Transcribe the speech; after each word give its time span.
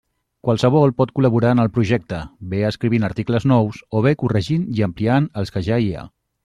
Qualsevol 0.47 0.93
pot 1.01 1.11
col·laborar 1.19 1.51
en 1.57 1.61
el 1.65 1.69
projecte, 1.75 2.23
bé 2.55 2.63
escrivint 2.71 3.07
articles 3.11 3.47
nous, 3.55 3.81
o 4.01 4.05
bé 4.09 4.19
corregint 4.25 4.69
i 4.79 4.87
ampliant 4.91 5.31
els 5.43 5.57
que 5.57 5.69
ja 5.71 5.81
hi 5.87 5.93
ha. 6.01 6.13